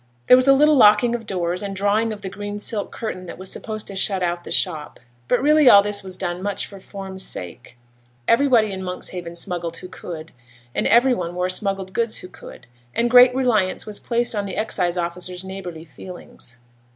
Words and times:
There 0.25 0.35
was 0.35 0.47
a 0.47 0.53
little 0.53 0.73
locking 0.75 1.13
of 1.13 1.27
doors, 1.27 1.61
and 1.61 1.75
drawing 1.75 2.11
of 2.11 2.23
the 2.23 2.29
green 2.29 2.57
silk 2.57 2.91
curtain 2.91 3.27
that 3.27 3.37
was 3.37 3.51
supposed 3.51 3.85
to 3.85 3.95
shut 3.95 4.23
out 4.23 4.43
the 4.43 4.49
shop, 4.49 4.99
but 5.27 5.43
really 5.43 5.69
all 5.69 5.83
this 5.83 6.01
was 6.01 6.17
done 6.17 6.37
very 6.37 6.41
much 6.41 6.65
for 6.65 6.79
form's 6.79 7.23
sake. 7.23 7.77
Everybody 8.27 8.71
in 8.71 8.81
Monkshaven 8.81 9.35
smuggled 9.35 9.77
who 9.77 9.87
could, 9.87 10.31
and 10.73 10.87
every 10.87 11.13
one 11.13 11.35
wore 11.35 11.49
smuggled 11.49 11.93
goods 11.93 12.17
who 12.17 12.29
could, 12.29 12.65
and 12.95 13.11
great 13.11 13.35
reliance 13.35 13.85
was 13.85 13.99
placed 13.99 14.33
on 14.33 14.45
the 14.47 14.57
excise 14.57 14.97
officer's 14.97 15.43
neighbourly 15.43 15.85
feelings. 15.85 16.57